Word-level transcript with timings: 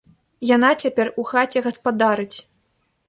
Яна 0.55 0.71
цяпер 0.85 1.11
у 1.23 1.27
хаце 1.33 1.65
гаспадарыць. 1.67 2.37